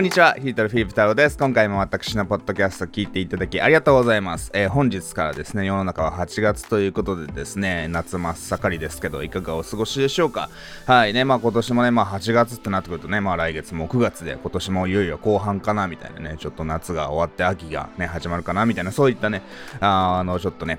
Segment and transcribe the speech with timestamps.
[0.00, 1.36] こんにちは、ヒートルフィリップ太郎です。
[1.36, 4.50] 今回も私のポッドキャストを聞いていただきありがとうございます。
[4.54, 10.48] えー、本日からですね、世の中は8月ということでですね、夏真っ盛りですけど、いかがお過ごしでしょうか？
[10.86, 19.42] はいね、まあ今年もね、まあ8月ってなってくるとね、まあ来月も9月で、今年もいよいよ後半かな、みたいなね、ちょっと夏が終わって秋がね、始まるかな、みたいな、そういったね、
[19.80, 20.78] あの、ちょっとね、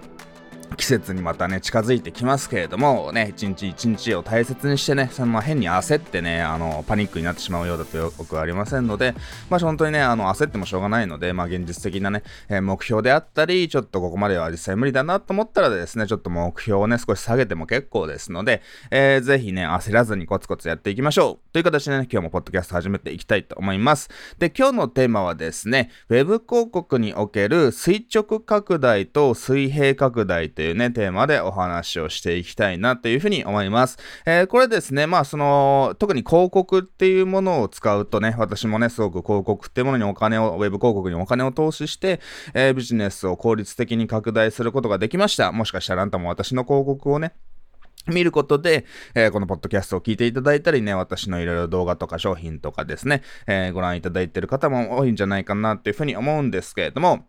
[0.77, 9.13] 季節にまたね、近づいてきますけれども、ね、一日一日を大切にしてね、その変に焦ってね、あの、パニックになってしまうようだとよくありませんので、
[9.49, 21.53] まあ本当にね、あの、焦ってもしょうがないので、まあ現実的なね、えー、目標であったり、ちょっとここまでは実際無理だなと思ったらですね、ちょっと目標をね、少し下げても結構ですので、えー、ぜひね、焦らずにコツコツやっていきましょう。
[21.53, 24.09] という形でね、今日もポッドキャスト始めていきたいと思います。
[24.39, 33.97] で、今日のテーマはですね、Web 広告における垂直拡大と水平拡大とていうね、テーマでお話をしていきたいなというふうに思います。
[34.27, 42.19] えー、これですね、まあその、特に広告っていうものを使うとね、私もね、すごく広告っていうものにお金を、ウェブ広告にお金を投資して、
[42.53, 45.51] えー、ビジネスを効率的に拡大することができました。
[45.51, 47.33] もしかしたらあんたも私の広告をね、
[48.05, 57.25] 見ることで、えー、このポッドキャストを聞いていただいたりね、私のいろいろ動画とか商品とかですね、えー、ご覧いただいている方も多いんじゃないかなっていうふうに思うんですけれども、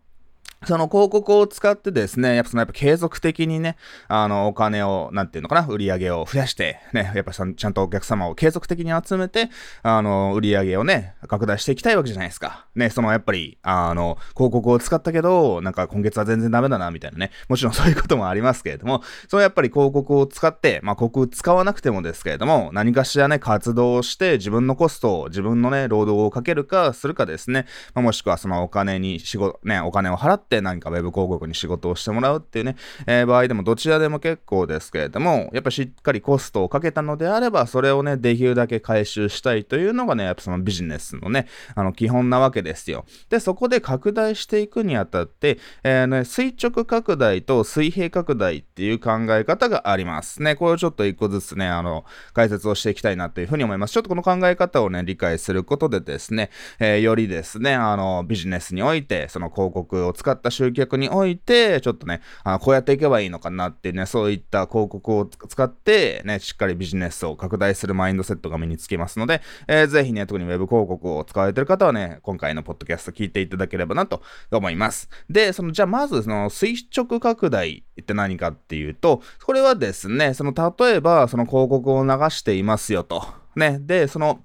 [0.65, 9.49] その広告を使ってですね、やっぱそのやっぱ継続的にね、あの、お金を、なんていうのかな、売り上げを増やして、ね、やっぱちゃんとお客様を継続的に集めて、
[9.81, 12.67] あの、売り上げをね、拡大していきたいわけじゃないですか。
[12.75, 17.31] ね、そのやっぱり、あの、広告を使ったけど、なんか今月は全然ダメだな、みたいなね。
[17.49, 32.75] もちろんそういうこともありますけれども、そのやっぱり広告を使って、まあ、広告使わなくてもですけれども、何かしらね、活動をして自分のコストを、自分のね、労働をかけるか、するかですね、まあ、もしくはそのお金に仕事、ね、お金を払って何かウェブ広告に仕事をしてもらうっていうね、
[33.07, 43.05] えー、場合でもどちらでも結構ですけれども、やっぱしっかりコストをかけたのであれば、それをね、できるだけ回収したいというのがね、やっぱそのビジネスのね、あの、基本なわけですよ。
[43.29, 50.55] で、そこで拡大していくにあたって、えー、ね、垂直拡大と水平拡大っていう考え方がありますね。
[50.55, 53.93] これをちょっと一個ずつね、あの、解説をしていきたいなというふうに思います。
[53.93, 74.21] ちょっとこの考え方をね、理解することでですね、えー、よりですね、あの、ビジネスにおいて、その広告を使った集客において、ちょっとね、あこうやっていけばいいのかなってね、そういった広告を使って、ね、しっかりビジネスを拡大するマインドセットが身につきますので、えー、ぜひね、特に Web 広告を使われてる方はね、今回のポッドキャスト聞いていただければなと
[74.51, 75.09] 思います。
[75.29, 83.25] で、その、じゃあまず、その垂直拡大って何かっていうと、これはですね、その、例えば、その広告を流していますよと。
[83.55, 84.43] ね、で、その、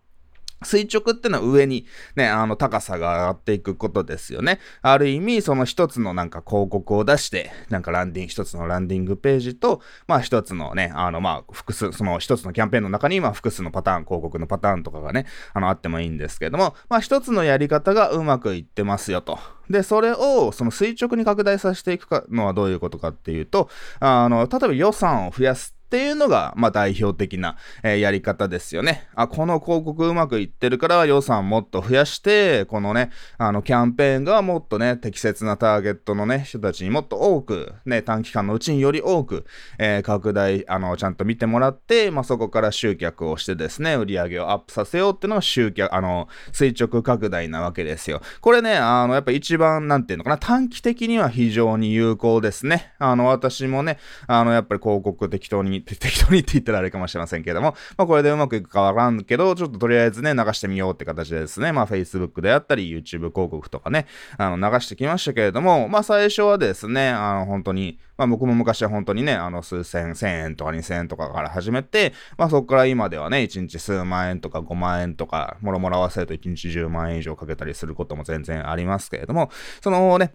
[0.62, 1.86] 垂直ってのは上に
[2.16, 4.58] ね、あの高さが上がっていくことですよね。
[4.82, 19.38] ある意味、その一つのなんか広告を出して、なんかランディング、一つのランディングページと、まあ一つのね、あのまあ複数、その一つのキャンペーンの中に、まあ複数のパターン、広告のパターンとかがね、あのあってもいいんですけども、まあ一つのやり方がうまくいってますよと。
[19.70, 23.68] で、それをその垂直に拡大させていくかのはどういうことかっていうと、
[24.00, 29.08] あの、例えば予算を増やすっていうのが、まあ代表的な、えー、やり方ですよね。
[29.14, 39.46] あ、この広告うまくいってるから予算もっと増やして、このね、あのキャンペーンがもっとね、適切なターゲットのね、人たちにもっと多く、ね、短期間のうちにより多く、
[39.78, 48.20] えー、拡大、あの、ちゃんと見てもらって、まあそこから集客をしてですね、売り上げをアップさせようっていうのが集客、あの、垂直拡大なわけですよ。
[48.42, 52.92] これね、あの、やっぱ一番、なんていうのかな、短期的には非常に有効ですね。
[52.98, 64.06] あの、私もね、あの、やっぱり広告適当に 適当にって言ったらあれかもしれませんけども、まあこれでうまくいくかわからんけど、ちょっととりあえずね、流してみようって形でですね、まあ Facebook であったり、YouTube 広告とかね、
[64.36, 79.50] あの流してきましたけれども、まあ最初はですね、あの本当に、まあ僕も昔は本当にね、あの数千、千円とか二千円とかから始めて、まあそこから今ではね、一日数万円とか5万円とか、もろもろ合わせると一日10万円以上かけたりすることも全然ありますけれども、
[79.80, 80.32] そのね、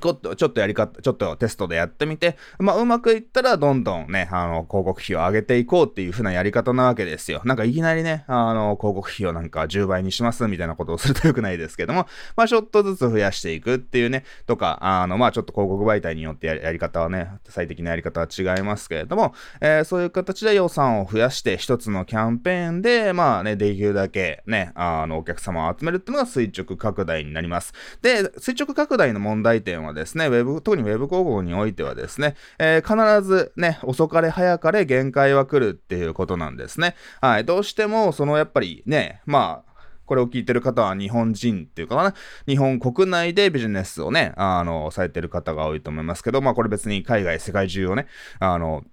[0.00, 7.42] ちょっと、ちょっとやり方、ちょっとテストでやってみて、まあ、うまくいったら、どんどんね、あの、広告費を上げていこうっていう風なやり方なわけですよ。
[7.44, 12.06] なんかいきなりね、あの、広告費をなんか10倍にしますみたいなことをするとよくないですけども、
[12.36, 27.74] まあ、ちょっとずつ増やしていくっていうね、とか、あの、まあ、ちょっと広告媒体によってやり方はね、最適なやり方は違いますけれども、えー、そういう形で予算を増やして、一つのキャンペーンで、まあね、できるだけね、あの、お客様を集めるっていうのが垂直拡大になります。
[28.00, 36.94] で、垂直拡大の問題点はですね、ウェブ特に Web 広告においてはですね、えー、必ずね、遅かれ早かれ限界は来るっていうことなんですね。
[37.20, 37.44] はい。
[37.44, 39.72] どうしても、そのやっぱりね、まあ、
[40.04, 42.14] これを聞いてる方は日本人っていうかな、
[42.46, 48.06] 日本国内でビジネスをね、あの、されてる方が多いと思いますけど、まあこれ別に海外、世界中をね、
[48.38, 48.84] あの、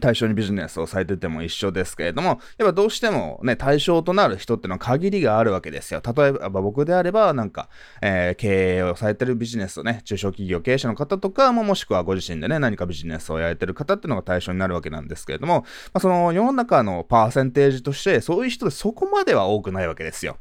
[0.00, 6.02] 対象にビジネスをされてても一緒ですけれども、やっぱどうしてもね、対象となる人ってのは限りがあるわけですよ。
[6.04, 7.68] 例えば僕であれば、なんか、
[8.00, 15.60] えー、経営をされてるビジネスをね、中小企業経営者の方とかも、もしくはご自身でね、何かビジネスをやれてる方っていうのが対象になるわけなんですけれども、
[15.92, 20.38] まあ、その世の中のパーセンテージとして、そういう人でそこまでは多くないわけですよ。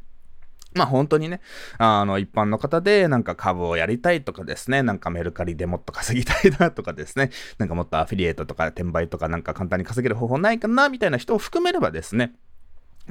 [0.73, 1.41] まあ本当にね、
[1.77, 12.33] あの、一般の方でなんか株をやりたいとかですね、なんかメルカリでもっと稼ぎたいなとかですね、なんかもっとアフィリエイトとか転売とかなんか簡単に稼げる方法ないかなみたいな人を含めればですね、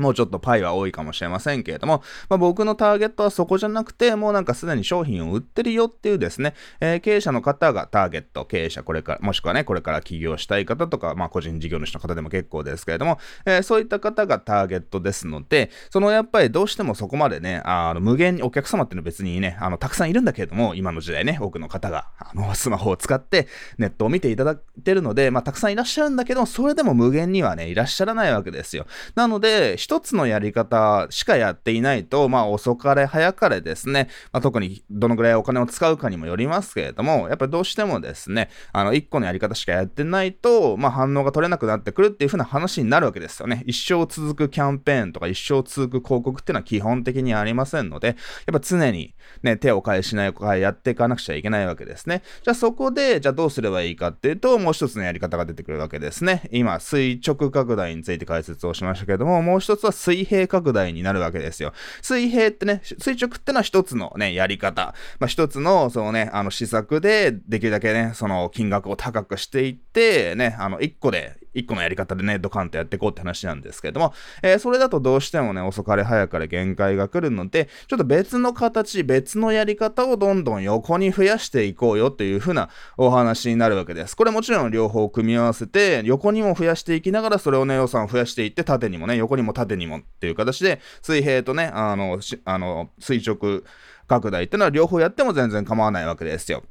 [0.01, 23.49] もうちょっとパイは多いかもしれませんけれども、まあ、僕のターゲットはそこじゃなくて、もうなんかすでに商品を売ってるよっていうですね、えー、経営者の方がターゲット、経営者、これから、もしくはね、これから起業したい方とか、まあ個人事業主の方でも結構ですけれども、えー、そういった方がターゲットですので、そのやっぱりどうしてもそこまでね、あの無限にお客様っていうのは別にね、あの、たくさんいるんだけれども、今の時代ね、多くの方が、あの、スマホを使って
[23.79, 28.87] ネットを見ていただいてるので、まあたくさんいらっしゃるんだけど、それでも無限にはね、いらっしゃらないわけですよ。
[29.15, 43.65] なので、一つのやり方しかやっていないと、まあ遅かれ早かれですね、まあ、特にどのぐらいお金を使うかにもよりますけれども、やっぱりどうしてもですね、あの、一個のやり方しかやってないと、まあ反応が取れなくなってくるっていう風な話になるわけですよね。
[43.67, 48.17] 一生続くキャンペーンとか一生続く広告っていうのは基本的にありませんので、やっ
[48.53, 52.23] ぱ常にね、手を変えしないかやっていかなくちゃいけないわけですね。
[52.45, 56.49] じゃあそこで、じゃあどうすればいいかっていうと、もう一つのやり方が出てくるわけですね。
[56.53, 61.73] 今、垂直拡大について解説をしましたけれども、もう一つは水平拡大になるわけですよ。
[62.03, 64.95] 水平ってね、垂直ってのは一つのね、やり方。
[65.19, 84.17] まあ、一つの、そのね、あの施策で、できるだけね、その金額を高くしていって、ね、あの、一個で一個のやり方でね、ドカンとやっていこうって話なんですけれども、えー、それだとどうしてもね、遅かれ早かれ限界が来るので、ちょっと別の形、別のやり方をどんどん横に増やしていこうよっていう風なお話になるわけです。
[84.17, 93.63] これもちろん両方組み合わせて、横にも増やしていきながら、それをね、予算を増やしていって、縦にもね、横にも縦にもっていう形で、水平とね、あの、あの垂直
[94.07, 96.65] 拡大っていうのは両方やっても全然構わないわけですよ。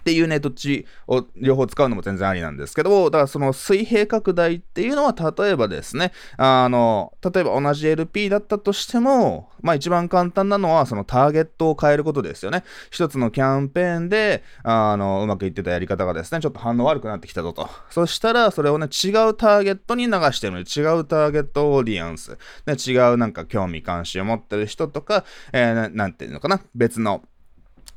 [0.00, 12.62] っていうね、どっちを両方使うのも全然ありなんですけど、だからその水平拡大っていうのは、例えばですね、あの、例えば同じ LP だったとしても、まあ一番簡単なのは、そのターゲットを変えることですよね。
[12.90, 17.68] 一つのキャンペーンで、あの、うまくいってたやり方がですね、ちょっと反応悪くなってきたぞと。
[17.90, 20.60] そしたら、それをね、違うターゲットに流してる違
[20.98, 27.22] うターゲットオーディエンス、ね、違うなんか興味関心を持ってる人とか、えー、なんていうのかな、別の、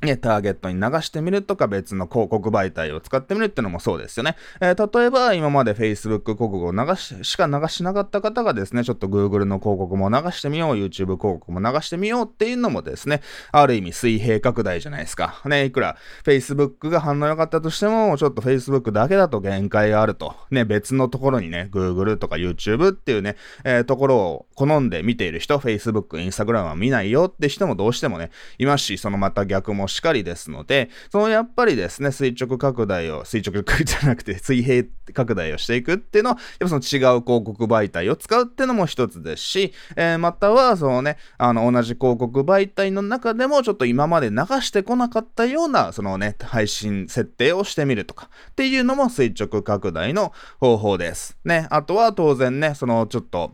[0.02, 4.36] ね、ターゲットに流してみるとか別の広告媒体を使ってみるっていうのもそうですよね。
[4.60, 13.20] えー、例えば今まで Facebook 広告を流し、しか流しなかった方がですね、ちょっと Google の広告も流してみよう、YouTube 広告も流してみようっていうのもですね、
[13.52, 15.42] ある意味水平拡大じゃないですか。
[15.44, 20.34] ね、いくら Facebook が反応良かったとしても、ちょっと Facebook だけだと限界があると。
[20.50, 51.36] ね、別のところにね、Google とか YouTube っていうね、えー、ところを好んで見ている人、Facebook、Instagram は見ないよって人もどうしてもね、いますし、そのまた逆もしかりですので、そのやっぱりですね、垂直拡大を、垂直じゃなくて水平拡大をしていくっていうのは、やっぱその違う広告媒体を使うっていうのも一つですし、えー、またはそのね、あの同じ広告媒体の中でもちょっと今まで流してこなかったような、そのね、配信設定をしてみるとかっていうのも垂直拡大の方法です。
[51.44, 53.52] ね、あとは当然ね、そのちょっと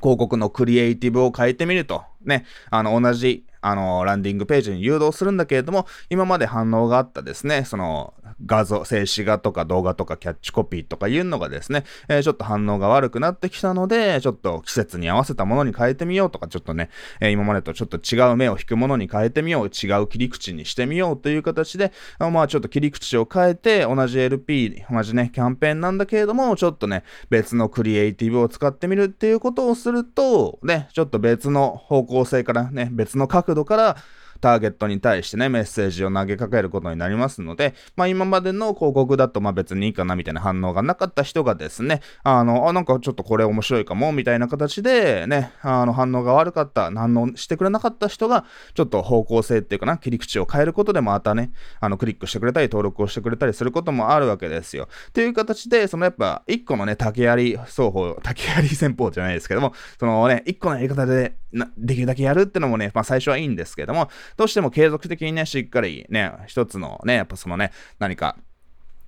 [0.00, 16.90] 広告のクリエイティブを変えてみると、ね、あの同じあの、ランディングページに誘導するんだけれども、今まで反応があったですね、その、画像、静止画とか動画とかキャッチコピーとかいうのがですね、えー、ちょっと反応が悪くなってきたので、ちょっと季節に合わせたものに変えてみようとか、ちょっとね、
[17.20, 33.96] えー、今までとちょっと違う目を引くものに変えてみよう、違う切り口にしてみようという形で、あまあちょっと切り口を変えて、同じ LP、同じね、キャンペーンなんだけれども、ちょっとね、別のクリエイティブを使ってみるっていうことをすると、ね、ちょっと別の方向性からね、別の角度から、
[34.44, 48.44] ターゲットに対してね、メッセージを投げかけることになりますので、まあ今までの広告だとまあ別にいいかなみたいな反応がなかった人がですね、あの、あ、なんかちょっとこれ面白いかもみたいな形でね、あの反応が悪かった、反応してくれなかった人が、
[48.74, 54.88] ちょっと方向性っていうかな、切り口を変えることでまたね、あのクリックしてくれたり登録をしてくれたりすることもあるわけですよ。
[55.08, 68.36] っていう形で、そのやっぱ一個のね、竹槍双方、竹槍戦法じゃないですけども、そのね、一個のやり方でなできるだけやるってのもね、まあ最初はいいんですけども、どうしても継続的にね、しっかりね、一つのね、やっぱそのね、何か、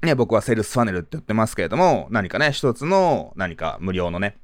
[0.03, 4.37] ね、僕はセールスファネルって言ってますけれども、何かね、一つの何か無料のね、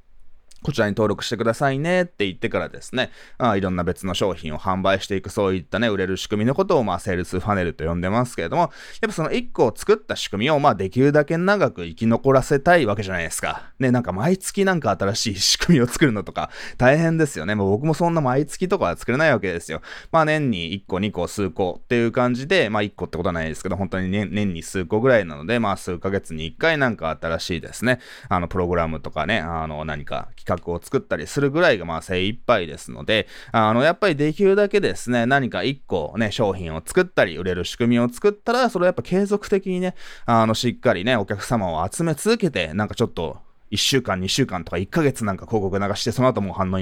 [0.63, 8.71] こちらに登録してくださいねって言ってからですね、あいろんな別の商品を販売していく、そういったね、売れる仕組みのことを、まあ、セールスファネルと呼んでますけれども、やっ
[9.09, 13.73] ぱその1個を作った仕組みを、まあ、できるだけ長く生き残らせたいわけじゃないですか。
[13.79, 17.55] ね、なんか毎月なんか新しい仕組みを作るのとか、大変ですよね。
[17.55, 19.83] もう僕もそんな毎月とかは作れないわけですよ。
[20.11, 39.95] まあ、年に1個、2個、数個っていう感じで、まあ、1個ってことはないですけど、本当に年年に数個ぐらいなので、まあ、数ヶ月に1回なんか新しいですね、あの、プログラムとかね、あの、何か企画を作ったりするぐらいがまあ精一杯ですので、あの、やっぱりできるだけですね、何か1個ね、商品を作ったり、売れる仕組みを作ったら、それはやっぱ継続的にね、
[40.27, 43.39] あの、しっかりね、お客様を集め続けて、なんかちょっと、
[43.73, 46.79] 1週間、2週間とか1ヶ月なんか広告流して、その後もう反応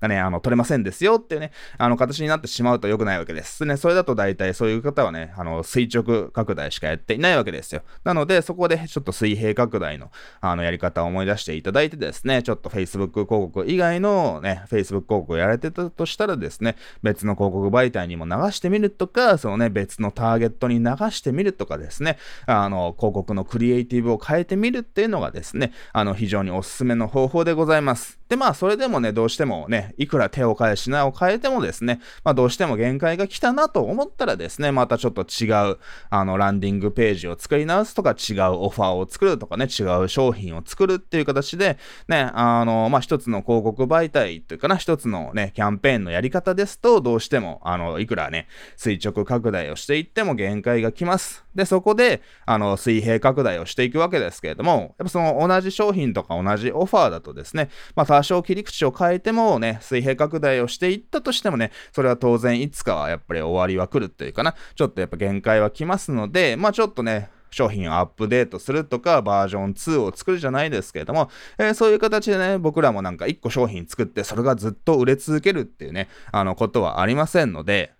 [0.00, 3.64] がね、あの、取れませんですよっていうね、あの、形になってしまうと良くないわけです。
[3.64, 7.82] ね、それだと大体そういう方はね、あの、垂直拡大しかやっていないわけですよ。
[8.04, 10.10] なので、そこでちょっと水平拡大の、
[10.40, 28.23] あの、やり方を思い出していただいてですね、ちょっと Facebook 広告以外のね、Facebook 広告をやれてたとしたらですね、別の広告媒体にも流してみるとか、そのね、別のターゲットに流してみるとかですね、あの、広告のクリエイティブを変えてみるっていうのがですね、あの、非常におすすめの方法でございます。
[28.34, 35.78] で、まあ、それでもね、どうしてもね、いくら手を変え品を変えてもですね、まあ、どうしても限界が来たなと思ったらですね、またちょっと違う、
[36.10, 51.44] あの、ランディングページを作り直すとか、違うオファーを作るとかね、違う商品を作るっていう形で、ね、あの、まあ、一つの広告媒体というかな、一つのね、キャンペーンのやり方ですと、どうしても、あの、いくらね、垂直拡大をしていっても限界が来ます。
[51.54, 77.93] で、そこで、あの、水平拡大をしていくわけですけれども、やっぱその同じ商品とか同じオファーだとですね、まあ少切り口を変えてもね、水平拡大をしていったとしてもね、それは当然いつかはやっぱり終わりは来るというかな、ちょっとやっぱ限界は来ますので、まあちょっとね、商品をアップデートするとか、バージョン2を作るじゃないですけれども、えー、そういう形でね、僕らもなんか1個商品作って、それがずっと売れ続けるっていうね、あのことはありませんので、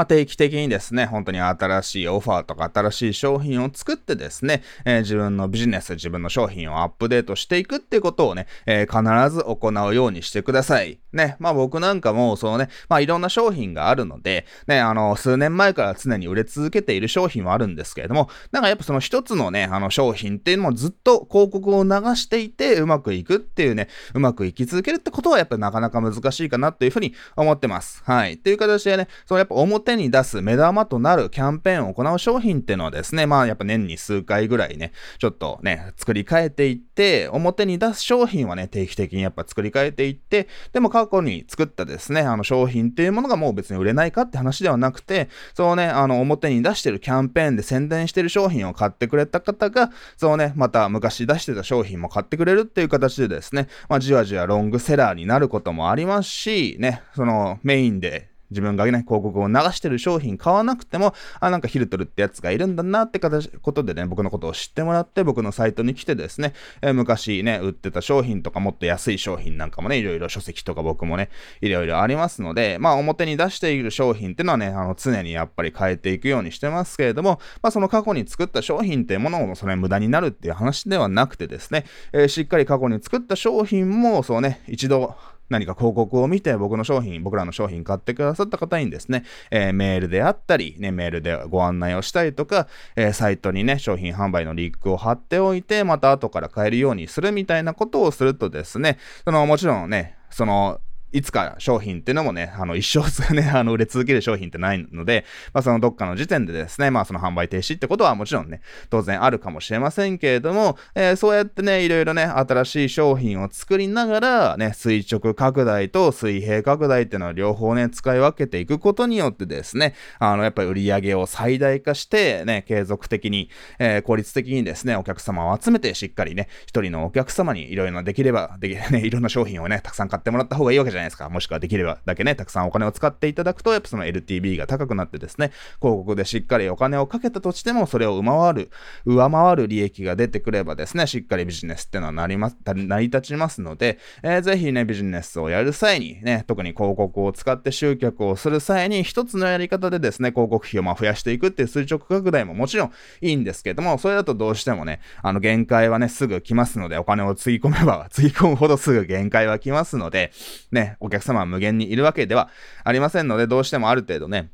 [0.00, 11.00] まあ、定期的にですね、本当に新しいオファーとか新しい商品を作ってですね、えー、自分のビジネス、自分の商品をアップデートしていくっていうことをね、えー、必ず行うようにしてください。
[11.12, 28.02] ね、まあ僕なんかも、そのね、まあいろんな商品があるので、ね、あの、数年前から常に売れ続けている商品はあるんですけれども、なんかやっぱその一つのね、あの商品っていうのもずっと広告を流していてうまくいくっていうね、うまくいき続けるってことはやっぱなかなか難しいかなっていうふうに思ってます。
[28.06, 28.34] はい。
[28.34, 71.30] っていう形でね、そのやっぱ表に出す目玉となるキャンペーンを行う商品っていうのはですね、まあやっぱ年に数回ぐらいね、ちょっとね、作り変えていって、表に出す商品はね、定期的にやっぱ作り変えていって、でも過去に作ったですね、あの商品っていうものがもう別に売れないかって話ではなくて、そうね、あの表に出してるキャンペーンで宣伝してる商品を買ってくれた方が、そうね、また昔出してた商品も買ってくれるっていう形でですね、まあじわじわロングセラーになることもありますし、ね、そのメインで自分がね、広告を流してる商品買わなくても、あ、なんかヒルトルってやつがいるんだなって形ことでね、僕のことを知ってもらって、僕のサイトに来てですね、えー、昔ね、売ってた商品とかもっと安い商品なんかもね、いろいろ書籍とか僕もね、
[71.60, 85.16] いろいろありますので、まあ表に出している商品ってのはね、あの常にやっぱり変えていくようにしてますけれども、まあその過去に作った商品っていうものもそれ無駄になるっていう話ではなくてですね、えー、しっかり過去に作った商品もそうね、一度
[85.50, 100.80] 何か広告を見て僕の商品、僕らの商品買ってくださった方にですね、えー、メールであったり、ね、メールでご案内をしたりとか、えー、サイトにね、商品販売のリンクを貼っておいて、また後から買えるようにするみたいなことをするとですね、そのもちろんね、その
[101.12, 131.28] いつか商品っていうのもね、あの、一生ね、 あの、売れ続ける商品ってないので、まあ、そのどっかの時点でですね、まあ、その販売停止ってことはもちろんね、当然あるかもしれませんけれども、えー、そうやってね、いろいろね、新しい商品を作りながら、ね、垂直拡大と水平拡大っていうのは両方ね、使い分けていくことによってですね、あの、やっぱり売り上げを最大化して、ね、継続的に、えー、効率的にですね、お客様を集めてしっかりね、一人のお客様にいろいろなできれば、できね、いろんな商品をね、たくさん買ってもらった方がいいわけじゃないゃないですか。
[131.28, 138.70] もしくはできればだけね、たくさんお金を使っていただくと、やっぱその LTV が高くなってですね、広告でしっかりお金をかけたとしても、それを上回る、
[139.04, 160.32] 上回る利益が出てくればですね、しっかりビジネスっていうのはなります、成り立ちますので、えー、ぜひね、ビジネスをやる際にね、特に広告を使って集客をする際に、一つのやり方でですね、広告費をま増やしていくっていう垂直拡大ももちろんいいんですけども、それだとどうしてもね、あの限界はね、すぐ来ますので、お金をつぎ込めば、つぎ込むほどすぐ限界は来ますので、
[160.70, 162.48] ね、お客様は無限にいるわけでは
[162.84, 164.50] ありませんので、どうしてもある程度ね、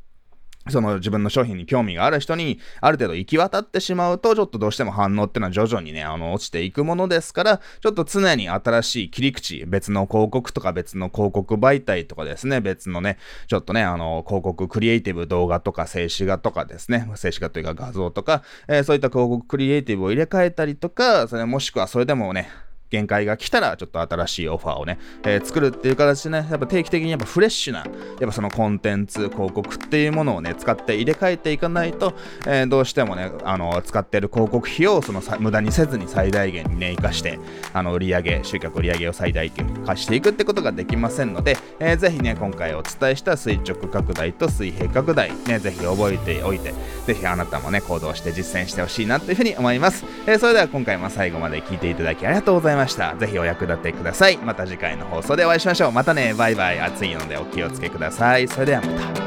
[0.69, 22.49] その自分の商品に興味がある人にある程度行き渡ってしまうと、ちょっとどうしても反応ってのは徐々にね、あの、落ちていくものですから、ちょっと常に新しい切り口、別の広告とか別の広告媒体とかですね、別のね、ちょっとね、あの、広告クリエイティブ動画とか静止画とかですね、静止画というか画像とか、えー、そういった広告クリエイティブを入れ替えたりとか、それもしくはそれでもね、
[22.91, 27.89] 限界が来たら、ちょっと新しいオファーをね、えー、作るっていう形でね、やっぱ定期的にやっぱフレッシュな、やっ
[28.21, 32.15] ぱそのコンテンツ、広告っていうものをね、使って入れ替えていかないと、
[32.47, 37.39] えー、どうしてもね、あの、使ってる広告費をその無駄にせずに最大限にね、活かして、
[37.73, 46.73] あの、売上集客売上げを最大限化していくってことができませんので、えー、ぜひね、今回お伝えした垂直拡大と水平拡大、ね、ぜひ覚えておいて、
[47.07, 50.05] ぜひあなたもね、行動して実践してほしいなというふうに思います。
[50.27, 53.17] えー、それでは今回も最後まで聞いていただきありがとうございますいました。
[53.17, 54.39] ぜひお役立てください。
[54.39, 55.93] また次回の放送でお会いしましょう。
[55.93, 56.81] またね、バイバイ。
[56.81, 58.47] 暑いのでお気をつけください。
[58.47, 59.26] それではまた。